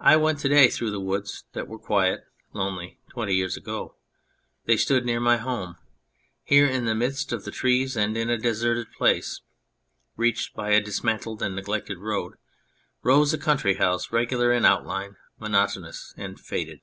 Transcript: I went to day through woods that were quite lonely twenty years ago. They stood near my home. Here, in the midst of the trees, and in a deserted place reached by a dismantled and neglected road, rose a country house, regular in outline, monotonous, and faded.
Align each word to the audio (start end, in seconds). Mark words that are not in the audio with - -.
I 0.00 0.16
went 0.16 0.38
to 0.38 0.48
day 0.48 0.68
through 0.70 0.98
woods 0.98 1.44
that 1.52 1.68
were 1.68 1.78
quite 1.78 2.20
lonely 2.54 3.00
twenty 3.10 3.34
years 3.34 3.54
ago. 3.54 3.94
They 4.64 4.78
stood 4.78 5.04
near 5.04 5.20
my 5.20 5.36
home. 5.36 5.76
Here, 6.42 6.66
in 6.66 6.86
the 6.86 6.94
midst 6.94 7.32
of 7.34 7.44
the 7.44 7.50
trees, 7.50 7.98
and 7.98 8.16
in 8.16 8.30
a 8.30 8.38
deserted 8.38 8.90
place 8.92 9.42
reached 10.16 10.54
by 10.56 10.70
a 10.70 10.80
dismantled 10.80 11.42
and 11.42 11.54
neglected 11.54 11.98
road, 11.98 12.36
rose 13.02 13.34
a 13.34 13.38
country 13.38 13.74
house, 13.74 14.10
regular 14.10 14.54
in 14.54 14.64
outline, 14.64 15.16
monotonous, 15.38 16.14
and 16.16 16.40
faded. 16.40 16.80